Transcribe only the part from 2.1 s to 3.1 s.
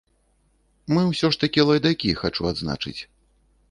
хачу адзначыць.